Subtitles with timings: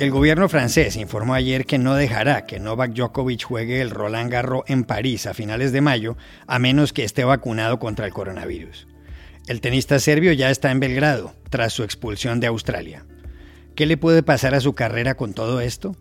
[0.00, 4.62] El gobierno francés informó ayer que no dejará que Novak Djokovic juegue el Roland Garros
[4.66, 6.16] en París a finales de mayo,
[6.46, 8.88] a menos que esté vacunado contra el coronavirus.
[9.46, 13.04] El tenista serbio ya está en Belgrado, tras su expulsión de Australia.
[13.74, 15.94] ¿Qué le puede pasar a su carrera con todo esto?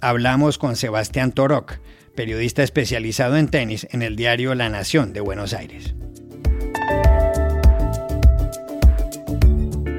[0.00, 1.80] Hablamos con Sebastián Torok,
[2.16, 5.94] periodista especializado en tenis en el diario La Nación de Buenos Aires.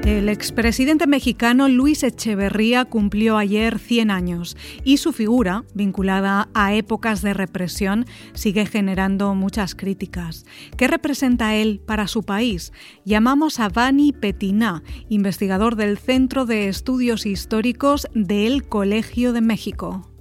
[0.06, 7.22] El expresidente mexicano Luis Echeverría cumplió ayer 100 años y su figura, vinculada a épocas
[7.22, 10.46] de represión, sigue generando muchas críticas.
[10.76, 12.72] ¿Qué representa él para su país?
[13.04, 20.15] Llamamos a Vani Petiná, investigador del Centro de Estudios Históricos del Colegio de México.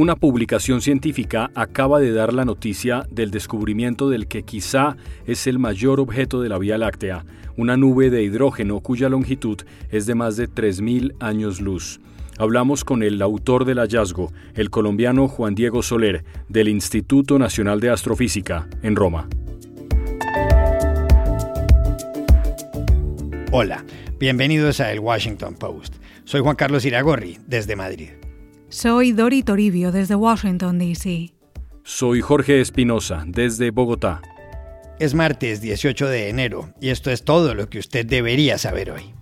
[0.00, 5.58] Una publicación científica acaba de dar la noticia del descubrimiento del que quizá es el
[5.58, 7.26] mayor objeto de la Vía Láctea,
[7.58, 9.58] una nube de hidrógeno cuya longitud
[9.90, 12.00] es de más de 3.000 años luz.
[12.38, 17.90] Hablamos con el autor del hallazgo, el colombiano Juan Diego Soler, del Instituto Nacional de
[17.90, 19.28] Astrofísica, en Roma.
[23.52, 23.84] Hola,
[24.18, 25.96] bienvenidos a El Washington Post.
[26.24, 28.08] Soy Juan Carlos Iragorri, desde Madrid.
[28.72, 31.34] Soy Dori Toribio desde Washington, D.C.
[31.82, 34.22] Soy Jorge Espinosa desde Bogotá.
[35.00, 39.12] Es martes 18 de enero y esto es todo lo que usted debería saber hoy.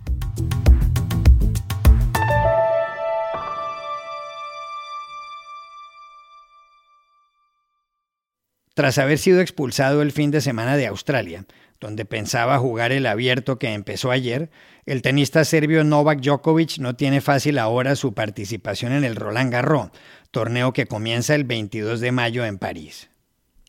[8.75, 11.47] Tras haber sido expulsado el fin de semana de Australia,
[11.79, 14.49] donde pensaba jugar el abierto que empezó ayer,
[14.85, 19.89] el tenista serbio Novak Djokovic no tiene fácil ahora su participación en el Roland Garros,
[20.31, 23.09] torneo que comienza el 22 de mayo en París.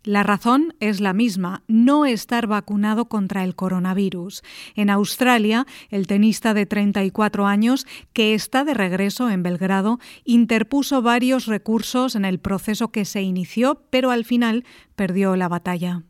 [0.02, 4.42] La razón es la misma, no estar vacunado contra el coronavirus.
[4.74, 11.44] En Australia, el tenista de 34 años, que está de regreso en Belgrado, interpuso varios
[11.44, 14.64] recursos en el proceso que se inició, pero al final
[14.96, 16.02] perdió la batalla.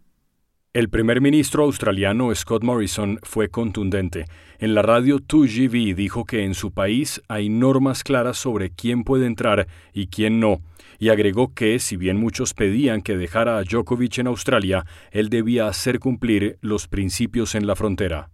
[0.73, 4.27] El primer ministro australiano Scott Morrison fue contundente.
[4.61, 9.27] En la radio 2GB dijo que en su país hay normas claras sobre quién puede
[9.27, 10.59] entrar y quién no,
[11.01, 15.67] y agregó que, si bien muchos pedían que dejara a Djokovic en Australia, él debía
[15.67, 18.31] hacer cumplir los principios en la frontera.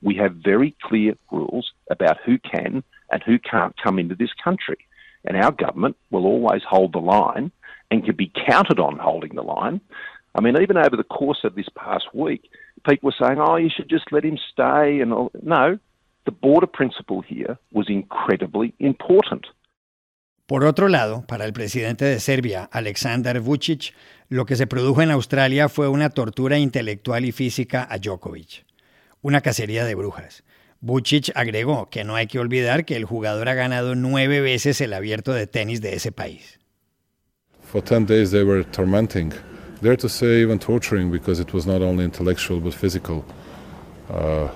[0.00, 4.78] We have very clear rules about who can and who can't come into this country,
[5.28, 7.52] and our government will always hold the line
[7.90, 9.82] and can be counted on holding the line.
[10.34, 12.50] I mean, even over the course of this past week,
[12.84, 15.00] people were saying, oh, you should just let him stay.
[15.00, 15.30] And all.
[15.42, 15.78] No,
[16.24, 19.46] the border principle here was incredibly important.
[20.46, 23.94] Por otro lado, para el presidente de Serbia, Aleksandar Vucic,
[24.28, 28.66] lo que se produjo en Australia fue una tortura intelectual y física a Djokovic,
[29.22, 30.44] una cacería de brujas.
[30.80, 34.92] Vucic agregó que no hay que olvidar que el jugador ha ganado nueve veces el
[34.92, 36.60] abierto de tenis de ese país.
[37.62, 39.32] For 10 days they were tormenting
[39.82, 43.24] dare to say even torturing because it was not only intellectual but physical
[44.10, 44.48] uh,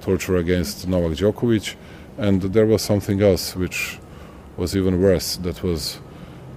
[0.00, 1.74] torture against Novak Djokovic,
[2.18, 3.98] and there was something else which
[4.56, 5.36] was even worse.
[5.36, 5.98] That was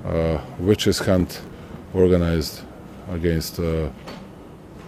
[0.05, 1.41] uh, witches hunt
[1.93, 2.61] organized
[3.09, 3.89] against uh,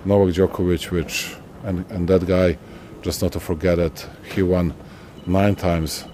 [0.05, 2.57] Novak Djokovic, which and, and that guy,
[3.01, 4.73] just not to forget it, he won
[5.25, 6.05] nine times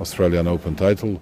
[0.00, 1.20] Australian Open title.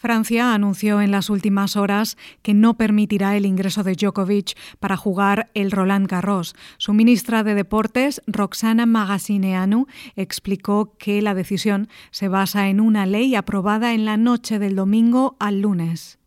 [0.00, 5.50] Francia anunció en las últimas horas que no permitirá el ingreso de Djokovic para jugar
[5.54, 6.54] el Roland Garros.
[6.76, 13.34] Su ministra de Deportes, Roxana Magasineanu, explicó que la decisión se basa en una ley
[13.34, 16.20] aprobada en la noche del domingo al lunes.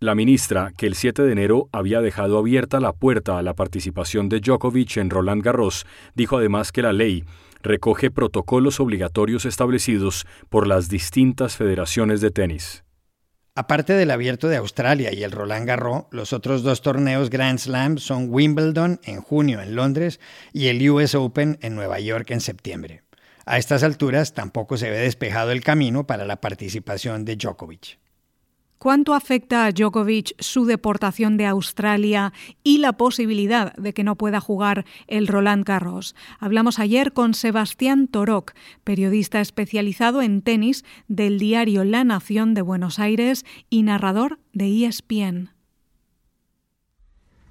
[0.00, 4.30] La ministra, que el 7 de enero había dejado abierta la puerta a la participación
[4.30, 5.84] de Djokovic en Roland Garros,
[6.14, 7.24] dijo además que la ley
[7.62, 12.84] recoge protocolos obligatorios establecidos por las distintas federaciones de tenis.
[13.54, 17.98] Aparte del Abierto de Australia y el Roland Garros, los otros dos torneos Grand Slam
[17.98, 20.20] son Wimbledon en junio en Londres
[20.54, 23.02] y el US Open en Nueva York en septiembre.
[23.44, 27.98] A estas alturas tampoco se ve despejado el camino para la participación de Djokovic.
[28.82, 32.32] ¿Cuánto afecta a Djokovic su deportación de Australia
[32.64, 36.16] y la posibilidad de que no pueda jugar el Roland Garros?
[36.40, 42.98] Hablamos ayer con Sebastián Torok, periodista especializado en tenis del diario La Nación de Buenos
[42.98, 45.50] Aires y narrador de ESPN.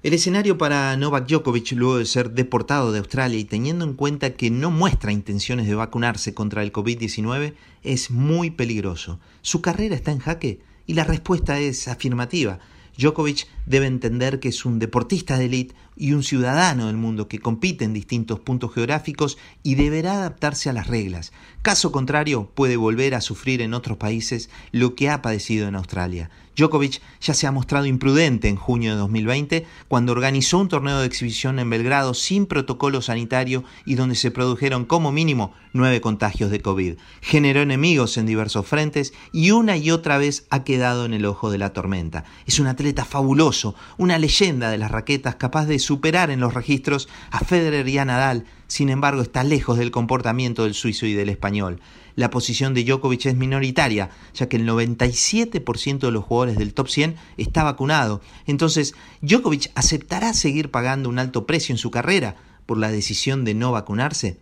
[0.02, 4.34] El escenario para Novak Djokovic luego de ser deportado de Australia y teniendo en cuenta
[4.34, 9.18] que no muestra intenciones de vacunarse contra el COVID-19 es muy peligroso.
[9.40, 10.60] ¿Su carrera está en jaque?
[10.86, 12.58] Y la respuesta es afirmativa.
[12.96, 17.38] Djokovic debe entender que es un deportista de élite, y un ciudadano del mundo que
[17.38, 21.32] compite en distintos puntos geográficos y deberá adaptarse a las reglas.
[21.62, 26.30] Caso contrario, puede volver a sufrir en otros países lo que ha padecido en Australia.
[26.56, 31.06] Djokovic ya se ha mostrado imprudente en junio de 2020 cuando organizó un torneo de
[31.06, 36.60] exhibición en Belgrado sin protocolo sanitario y donde se produjeron como mínimo nueve contagios de
[36.60, 36.96] COVID.
[37.22, 41.50] Generó enemigos en diversos frentes y una y otra vez ha quedado en el ojo
[41.50, 42.24] de la tormenta.
[42.46, 47.08] Es un atleta fabuloso, una leyenda de las raquetas capaz de superar en los registros
[47.30, 51.28] a Federer y a Nadal, sin embargo está lejos del comportamiento del suizo y del
[51.28, 51.80] español
[52.16, 56.88] la posición de Djokovic es minoritaria, ya que el 97% de los jugadores del top
[56.88, 58.20] 100 está vacunado.
[58.46, 62.36] Entonces, Djokovic aceptará seguir pagando un alto precio en su carrera
[62.66, 64.38] por la decisión de no vacunarse.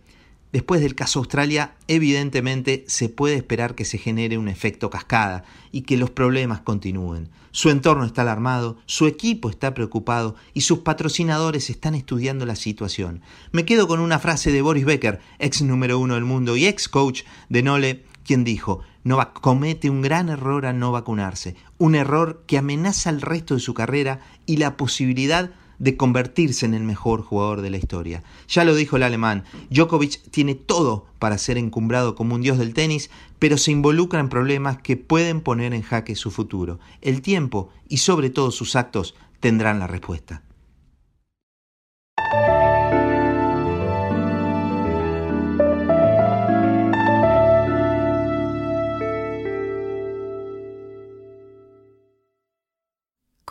[0.51, 5.81] Después del caso Australia, evidentemente se puede esperar que se genere un efecto cascada y
[5.81, 7.29] que los problemas continúen.
[7.51, 13.21] Su entorno está alarmado, su equipo está preocupado y sus patrocinadores están estudiando la situación.
[13.51, 16.89] Me quedo con una frase de Boris Becker, ex número uno del mundo y ex
[16.89, 22.43] coach de Nole, quien dijo, Novak comete un gran error al no vacunarse, un error
[22.45, 25.51] que amenaza el resto de su carrera y la posibilidad
[25.81, 28.23] de convertirse en el mejor jugador de la historia.
[28.47, 32.75] Ya lo dijo el alemán, Djokovic tiene todo para ser encumbrado como un dios del
[32.75, 36.79] tenis, pero se involucra en problemas que pueden poner en jaque su futuro.
[37.01, 40.43] El tiempo y sobre todo sus actos tendrán la respuesta.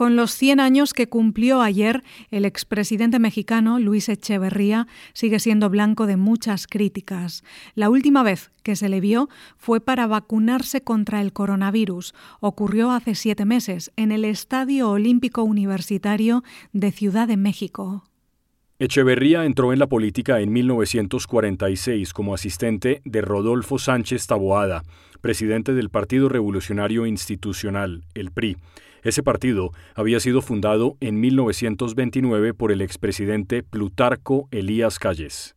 [0.00, 6.06] Con los 100 años que cumplió ayer, el expresidente mexicano Luis Echeverría sigue siendo blanco
[6.06, 7.44] de muchas críticas.
[7.74, 12.14] La última vez que se le vio fue para vacunarse contra el coronavirus.
[12.40, 18.04] Ocurrió hace siete meses en el Estadio Olímpico Universitario de Ciudad de México.
[18.78, 24.82] Echeverría entró en la política en 1946 como asistente de Rodolfo Sánchez Taboada,
[25.20, 28.56] presidente del Partido Revolucionario Institucional, el PRI.
[29.02, 35.56] Ese partido había sido fundado en 1929 por el expresidente Plutarco Elías Calles.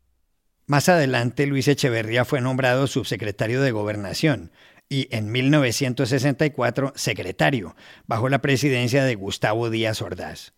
[0.66, 4.52] Más adelante, Luis Echeverría fue nombrado subsecretario de Gobernación
[4.88, 7.76] y en 1964 secretario,
[8.06, 10.54] bajo la presidencia de Gustavo Díaz Ordaz.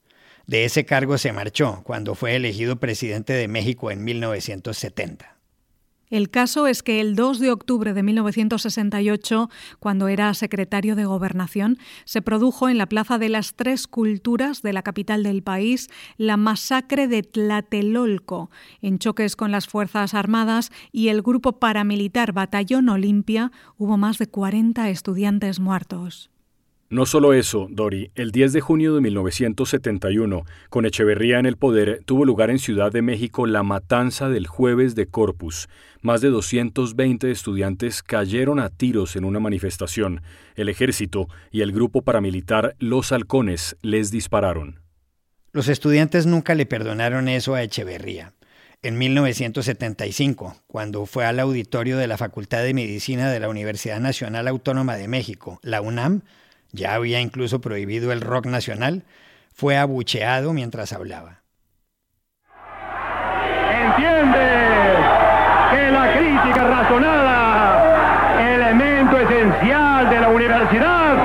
[0.46, 5.35] De ese cargo se marchó cuando fue elegido presidente de México en 1970.
[6.10, 9.50] El caso es que el 2 de octubre de 1968,
[9.80, 14.74] cuando era secretario de Gobernación, se produjo en la Plaza de las Tres Culturas de
[14.74, 21.08] la capital del país la masacre de Tlatelolco, en choques con las Fuerzas Armadas y
[21.08, 26.30] el grupo paramilitar Batallón Olimpia, hubo más de 40 estudiantes muertos.
[26.88, 32.04] No solo eso, Dori, el 10 de junio de 1971, con Echeverría en el poder,
[32.06, 35.68] tuvo lugar en Ciudad de México la matanza del jueves de Corpus.
[36.04, 40.22] Más de 220 estudiantes cayeron a tiros en una manifestación.
[40.54, 44.80] El ejército y el grupo paramilitar Los Halcones les dispararon.
[45.54, 48.34] Los estudiantes nunca le perdonaron eso a Echeverría.
[48.84, 54.48] En 1975, cuando fue al auditorio de la Facultad de Medicina de la Universidad Nacional
[54.48, 56.22] Autónoma de México, la UNAM,
[56.76, 59.04] ya había incluso prohibido el rock nacional,
[59.54, 61.42] fue abucheado mientras hablaba.
[63.72, 64.48] Entiende
[65.72, 71.16] que la crítica razonada, elemento esencial de la universidad,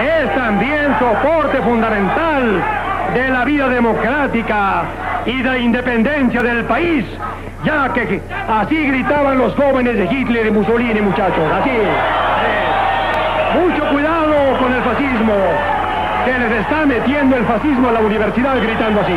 [0.00, 2.62] es también soporte fundamental
[3.14, 4.84] de la vida democrática
[5.26, 7.04] y de la independencia del país,
[7.64, 11.70] ya que así gritaban los jóvenes de Hitler y Mussolini, muchachos, así.
[13.58, 14.05] Mucho cuidado
[14.96, 15.34] fascismo,
[16.24, 19.12] que les está metiendo el fascismo a la universidad gritando así.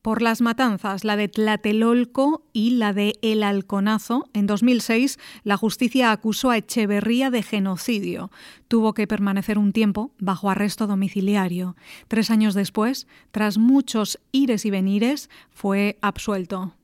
[0.00, 6.12] Por las matanzas, la de Tlatelolco y la de El Halconazo, en 2006 la justicia
[6.12, 8.30] acusó a Echeverría de genocidio.
[8.68, 11.74] Tuvo que permanecer un tiempo bajo arresto domiciliario.
[12.06, 16.74] Tres años después, tras muchos ires y venires, fue absuelto.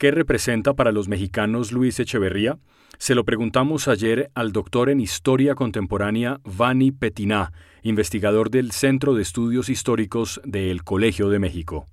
[0.00, 2.56] ¿Qué representa para los mexicanos Luis Echeverría?
[2.96, 7.52] Se lo preguntamos ayer al doctor en Historia Contemporánea Vani Petiná,
[7.82, 11.86] investigador del Centro de Estudios Históricos del Colegio de México.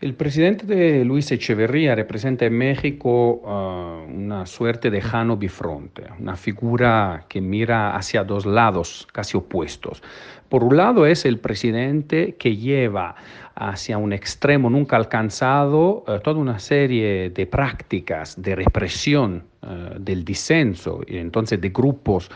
[0.00, 6.36] El presidente de Luis Echeverría representa en México uh, una suerte de Jano Bifronte, una
[6.36, 10.02] figura que mira hacia dos lados casi opuestos.
[10.48, 13.14] Por un lado es el presidente que lleva
[13.54, 20.24] hacia un extremo nunca alcanzado uh, toda una serie de prácticas de represión uh, del
[20.24, 22.30] disenso y entonces de grupos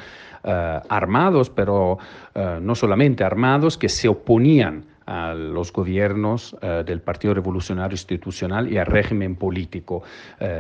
[0.89, 1.99] armados, pero
[2.61, 6.57] no solamente armados, que se oponían a los gobiernos
[6.87, 10.05] del Partido Revolucionario Institucional y al régimen político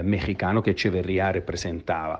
[0.02, 2.18] mexicano que Echeverría representaba.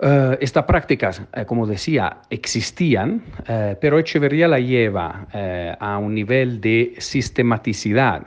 [0.00, 5.26] Uh, estas prácticas, eh, como decía, existían, eh, pero Echeverría la lleva
[5.80, 8.22] a un nivel de sistematicidad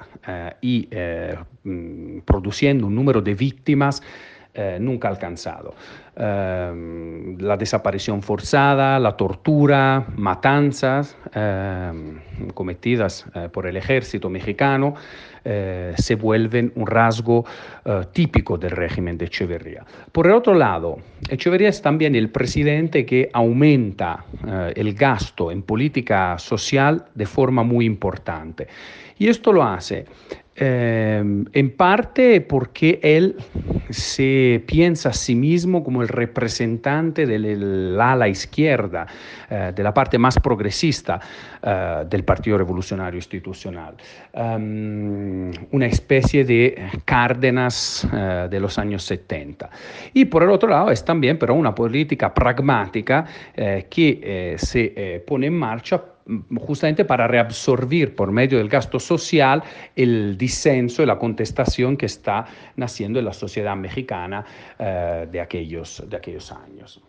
[0.60, 0.90] y
[1.64, 4.04] mm, produciendo un número de víctimas
[4.80, 5.74] nunca alcanzado.
[6.16, 11.16] la desaparición forzada, la tortura, matanzas
[12.54, 14.96] cometidas por el ejército mexicano,
[15.44, 17.46] eh, se vuelven un rasgo
[17.84, 19.84] eh, típico del régimen de Echeverría.
[20.12, 25.64] Por el otro lado, Echeverría es también el presidente que aumenta eh, el gasto en
[25.64, 28.68] política social de forma muy importante.
[29.18, 30.06] Y esto lo hace
[30.64, 33.36] Em, en parte porque él
[33.90, 39.08] se piensa a sí mismo como el representante del ala izquierda,
[39.50, 41.20] eh, de la parte más progresista
[41.64, 43.96] eh, del Partido Revolucionario Institucional.
[44.34, 49.68] Em, una especie de Cárdenas eh, de los años 70.
[50.14, 53.26] Y por el otro lado es también pero una política pragmática
[53.90, 56.11] que se pone en marcha
[56.60, 59.64] justamente para reabsorbir por medio del gasto social
[59.96, 64.46] el disenso y la contestación que está naciendo en la sociedad mexicana
[64.78, 67.02] eh, de, aquellos, de aquellos años.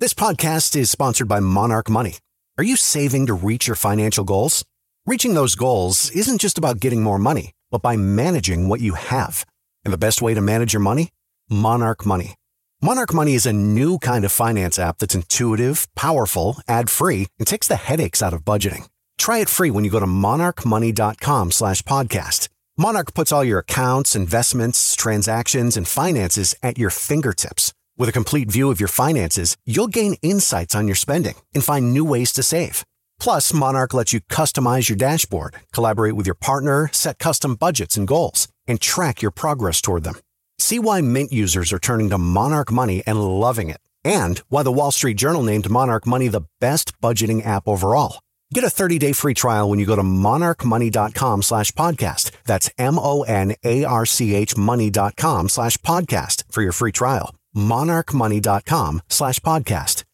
[0.00, 2.16] This podcast is sponsored by Monarch Money.
[2.56, 4.64] Are you saving to reach your financial goals?
[5.10, 9.44] Reaching those goals isn't just about getting more money, but by managing what you have.
[9.84, 11.08] And the best way to manage your money?
[11.48, 12.36] Monarch Money.
[12.80, 17.66] Monarch Money is a new kind of finance app that's intuitive, powerful, ad-free, and takes
[17.66, 18.86] the headaches out of budgeting.
[19.18, 22.48] Try it free when you go to monarchmoney.com slash podcast.
[22.78, 27.72] Monarch puts all your accounts, investments, transactions, and finances at your fingertips.
[27.98, 31.92] With a complete view of your finances, you'll gain insights on your spending and find
[31.92, 32.84] new ways to save.
[33.20, 38.08] Plus, Monarch lets you customize your dashboard, collaborate with your partner, set custom budgets and
[38.08, 40.16] goals, and track your progress toward them.
[40.58, 44.72] See why Mint users are turning to Monarch Money and loving it, and why the
[44.72, 48.20] Wall Street Journal named Monarch Money the best budgeting app overall.
[48.52, 52.32] Get a 30-day free trial when you go to monarchmoney.com slash podcast.
[52.46, 57.34] That's M-O-N-A-R-C-H money.com slash podcast for your free trial.
[57.54, 60.09] monarchmoney.com slash podcast.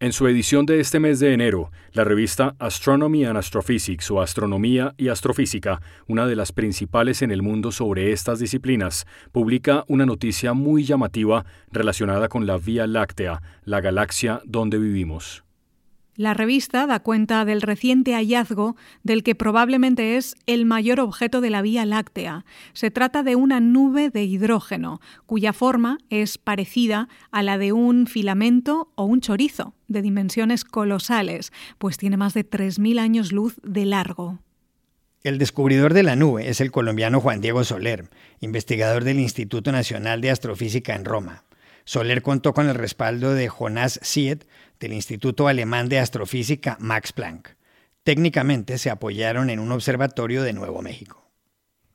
[0.00, 4.94] En su edición de este mes de enero, la revista Astronomy and Astrophysics o Astronomía
[4.96, 10.52] y Astrofísica, una de las principales en el mundo sobre estas disciplinas, publica una noticia
[10.52, 15.42] muy llamativa relacionada con la Vía Láctea, la galaxia donde vivimos.
[16.18, 21.48] La revista da cuenta del reciente hallazgo del que probablemente es el mayor objeto de
[21.48, 22.44] la Vía Láctea.
[22.72, 28.08] Se trata de una nube de hidrógeno, cuya forma es parecida a la de un
[28.08, 33.86] filamento o un chorizo, de dimensiones colosales, pues tiene más de 3.000 años luz de
[33.86, 34.40] largo.
[35.22, 38.10] El descubridor de la nube es el colombiano Juan Diego Soler,
[38.40, 41.44] investigador del Instituto Nacional de Astrofísica en Roma.
[41.88, 44.46] Soler contó con el respaldo de Jonas Siet
[44.78, 47.56] del Instituto Alemán de Astrofísica Max Planck.
[48.02, 51.32] Técnicamente se apoyaron en un observatorio de Nuevo México.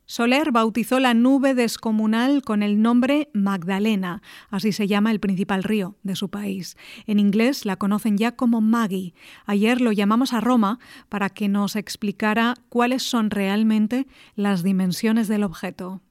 [0.07, 5.95] Soler bautizó la nube descomunal con el nombre Magdalena, así se llama el principal río
[6.01, 6.75] de su país.
[7.05, 9.13] En inglés la conocen ya como Maggie.
[9.45, 15.43] Ayer lo llamamos a Roma para que nos explicara cuáles son realmente las dimensiones del
[15.43, 16.01] objeto.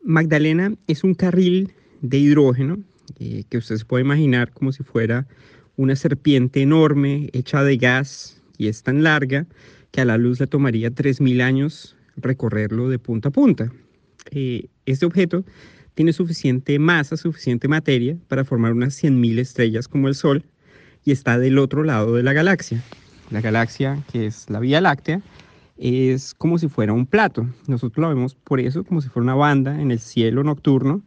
[0.00, 2.78] Magdalena es un carril de hidrógeno
[3.18, 5.26] eh, que usted se puede imaginar como si fuera
[5.76, 9.46] una serpiente enorme hecha de gas y es tan larga
[9.90, 13.72] que a la luz le tomaría 3.000 años recorrerlo de punta a punta.
[14.30, 15.44] Eh, este objeto
[15.94, 20.44] tiene suficiente masa, suficiente materia para formar unas 100.000 estrellas como el Sol
[21.04, 22.82] y está del otro lado de la galaxia.
[23.30, 25.22] La galaxia, que es la Vía Láctea,
[25.78, 27.46] es como si fuera un plato.
[27.66, 31.02] Nosotros lo vemos por eso como si fuera una banda en el cielo nocturno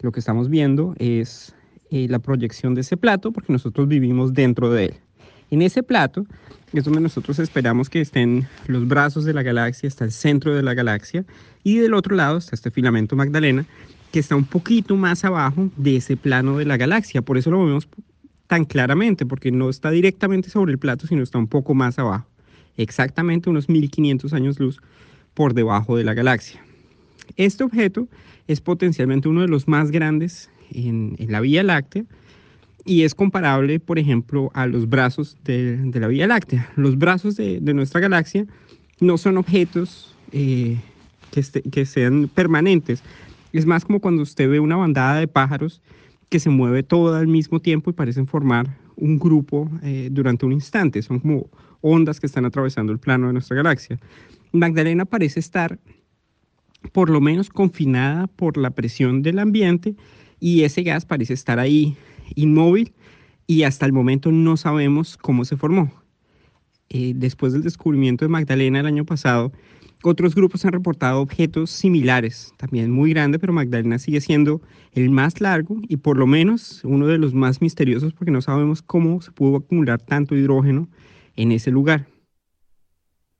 [0.00, 1.54] lo que estamos viendo es
[1.90, 4.94] eh, la proyección de ese plato porque nosotros vivimos dentro de él.
[5.50, 6.24] En ese plato
[6.72, 10.62] es donde nosotros esperamos que estén los brazos de la galaxia, está el centro de
[10.62, 11.24] la galaxia
[11.64, 13.66] y del otro lado está este filamento Magdalena
[14.12, 17.22] que está un poquito más abajo de ese plano de la galaxia.
[17.22, 17.88] Por eso lo vemos
[18.46, 22.26] tan claramente, porque no está directamente sobre el plato, sino está un poco más abajo.
[22.76, 24.80] Exactamente unos 1500 años luz
[25.34, 26.60] por debajo de la galaxia.
[27.36, 28.08] Este objeto
[28.46, 32.04] es potencialmente uno de los más grandes en, la Vía Láctea
[32.84, 36.70] y es comparable, por ejemplo, a los brazos de, la Vía Láctea.
[36.76, 38.46] Los brazos de, nuestra galaxia
[39.00, 40.78] no son objetos eh,
[41.30, 43.02] que, que sean permanentes.
[43.52, 45.80] Es más como cuando usted ve una bandada de pájaros
[46.28, 50.52] que se mueve todo al mismo tiempo y parecen formar un grupo eh, durante un
[50.52, 51.02] instante.
[51.02, 53.98] Son como ondas que están atravesando el plano de nuestra galaxia.
[54.52, 55.78] Magdalena parece estar
[56.92, 59.94] por lo menos confinada por la presión del ambiente
[60.38, 61.96] y ese gas parece estar ahí
[62.34, 62.92] inmóvil
[63.46, 65.92] y hasta el momento no sabemos cómo se formó.
[66.88, 69.52] Eh, después del descubrimiento de Magdalena el año pasado,
[70.02, 75.40] otros grupos han reportado objetos similares, también muy grandes, pero Magdalena sigue siendo el más
[75.40, 79.30] largo y por lo menos uno de los más misteriosos porque no sabemos cómo se
[79.30, 80.88] pudo acumular tanto hidrógeno
[81.36, 82.06] en ese lugar.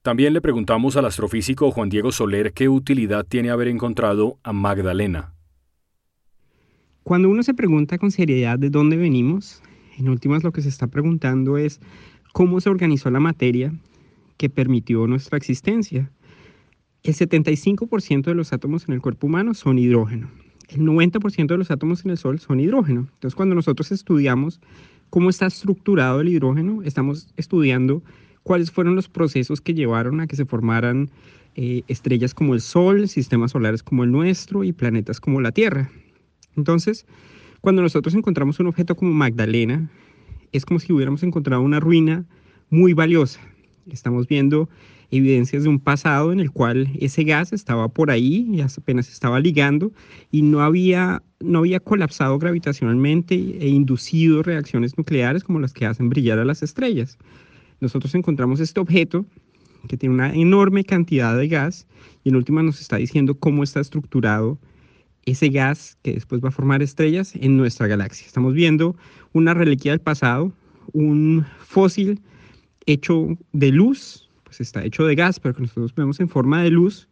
[0.03, 5.35] También le preguntamos al astrofísico Juan Diego Soler qué utilidad tiene haber encontrado a Magdalena.
[7.03, 9.63] Cuando uno se pregunta con seriedad de dónde venimos,
[9.99, 11.83] en últimas lo que se está preguntando es
[12.33, 13.75] cómo se organizó la materia
[14.39, 16.11] que permitió nuestra existencia.
[17.03, 20.31] El 75% de los átomos en el cuerpo humano son hidrógeno.
[20.69, 23.01] El 90% de los átomos en el Sol son hidrógeno.
[23.13, 24.63] Entonces, cuando nosotros estudiamos
[25.11, 28.03] cómo está estructurado el hidrógeno, estamos estudiando
[28.43, 31.11] cuáles fueron los procesos que llevaron a que se formaran
[31.57, 35.91] eh, estrellas como el Sol, sistemas solares como el nuestro y planetas como la Tierra.
[36.57, 37.07] Entonces,
[37.61, 39.91] cuando nosotros encontramos un objeto como Magdalena,
[40.53, 42.25] es como si hubiéramos encontrado una ruina
[42.71, 43.41] muy valiosa.
[43.91, 44.69] Estamos viendo
[45.11, 49.41] evidencias de un pasado en el cual ese gas estaba por ahí y apenas estaba
[49.41, 49.93] ligando
[50.31, 56.09] y no había, no había colapsado gravitacionalmente e inducido reacciones nucleares como las que hacen
[56.09, 57.19] brillar a las estrellas
[57.81, 59.25] nosotros encontramos este objeto
[59.89, 61.87] que tiene una enorme cantidad de gas
[62.23, 64.59] y en última nos está diciendo cómo está estructurado
[65.25, 68.27] ese gas que después va a formar estrellas en nuestra galaxia.
[68.27, 68.97] Estamos viendo
[69.33, 70.53] una reliquia del pasado,
[70.93, 72.21] un fósil
[72.87, 76.71] hecho de luz, pues está hecho de gas, pero que nosotros vemos en forma de
[76.71, 77.09] luz,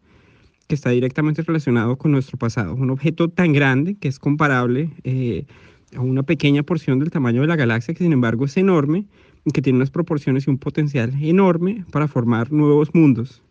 [0.67, 2.75] que está directamente relacionado con nuestro pasado.
[2.75, 5.47] Un objeto tan grande que es comparable eh,
[5.97, 9.07] a una pequeña porción del tamaño de la galaxia, que sin embargo es enorme
[9.53, 13.43] que tiene unas proporciones y un potencial enorme para formar nuevos mundos.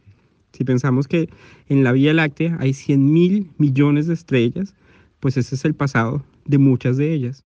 [0.54, 1.30] Si pensamos que
[1.70, 4.74] en la Vía Láctea hay 100 mil millones de estrellas,
[5.20, 7.44] pues ese es el pasado de muchas de ellas.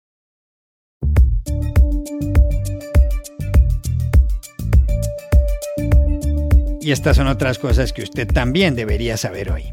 [6.81, 9.63] Y estas son otras cosas que usted también debería saber hoy.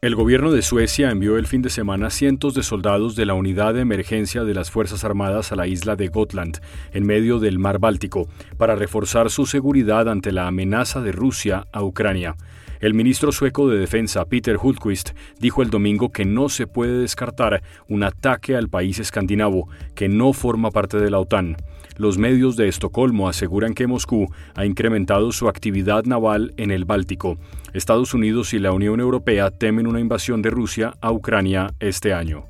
[0.00, 3.74] El gobierno de Suecia envió el fin de semana cientos de soldados de la unidad
[3.74, 6.60] de emergencia de las Fuerzas Armadas a la isla de Gotland,
[6.92, 11.82] en medio del mar Báltico, para reforzar su seguridad ante la amenaza de Rusia a
[11.82, 12.36] Ucrania.
[12.80, 15.10] El ministro sueco de Defensa, Peter Hultquist,
[15.40, 20.32] dijo el domingo que no se puede descartar un ataque al país escandinavo, que no
[20.32, 21.56] forma parte de la OTAN.
[21.96, 27.38] Los medios de Estocolmo aseguran que Moscú ha incrementado su actividad naval en el Báltico.
[27.72, 32.46] Estados Unidos y la Unión Europea temen una invasión de Rusia a Ucrania este año.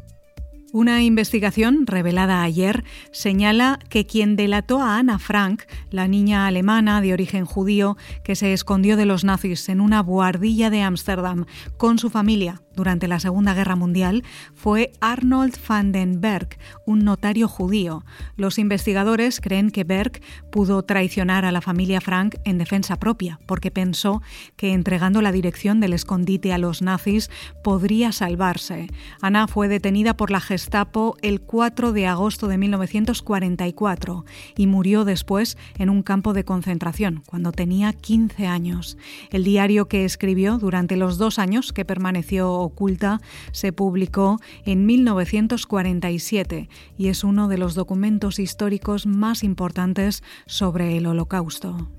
[0.71, 7.15] Una investigación revelada ayer señala que quien delató a Anna Frank, la niña alemana de
[7.15, 11.47] origen judío que se escondió de los nazis en una buhardilla de Ámsterdam
[11.79, 14.23] con su familia durante la Segunda Guerra Mundial
[14.55, 18.05] fue Arnold van den Berg, un notario judío.
[18.37, 20.21] Los investigadores creen que Berg
[20.53, 24.23] pudo traicionar a la familia Frank en defensa propia, porque pensó
[24.57, 27.31] que entregando la dirección del escondite a los nazis
[27.65, 28.87] podría salvarse.
[29.21, 34.25] Ana fue detenida por la Gestapo el 4 de agosto de 1944
[34.57, 38.97] y murió después en un campo de concentración, cuando tenía 15 años.
[39.31, 43.21] El diario que escribió durante los dos años que permaneció oculta
[43.53, 51.07] se publicó en 1947 y es uno de los documentos históricos más importantes sobre el
[51.07, 51.98] Holocausto.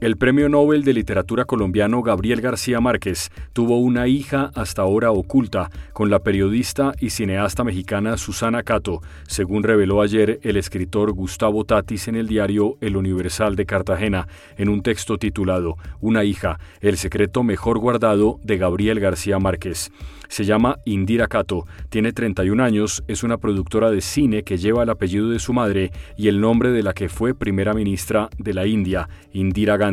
[0.00, 5.70] El premio Nobel de Literatura colombiano Gabriel García Márquez tuvo una hija hasta ahora oculta
[5.92, 12.08] con la periodista y cineasta mexicana Susana Cato, según reveló ayer el escritor Gustavo Tatis
[12.08, 17.42] en el diario El Universal de Cartagena, en un texto titulado Una hija, el secreto
[17.42, 19.92] mejor guardado de Gabriel García Márquez.
[20.30, 24.90] Se llama Indira Cato, tiene 31 años, es una productora de cine que lleva el
[24.90, 28.64] apellido de su madre y el nombre de la que fue primera ministra de la
[28.66, 29.89] India, Indira Gandhi.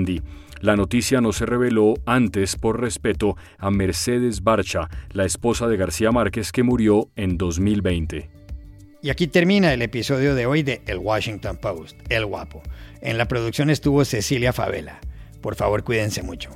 [0.62, 6.12] La noticia no se reveló antes por respeto a Mercedes Barcha, la esposa de García
[6.12, 8.30] Márquez que murió en 2020.
[9.02, 12.62] Y aquí termina el episodio de hoy de El Washington Post, El Guapo.
[13.02, 15.00] En la producción estuvo Cecilia Favela.
[15.42, 16.50] Por favor, cuídense mucho.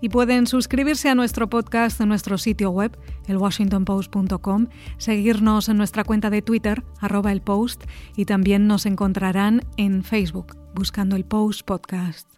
[0.00, 6.30] Y pueden suscribirse a nuestro podcast en nuestro sitio web, elwashingtonpost.com, seguirnos en nuestra cuenta
[6.30, 7.84] de Twitter, arroba el post,
[8.16, 12.37] y también nos encontrarán en Facebook, buscando el Post Podcast.